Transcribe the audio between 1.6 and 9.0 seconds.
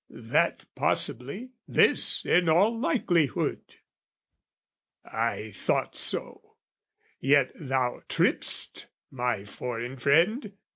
this in all likelihood." I thought so: yet thou tripp'st,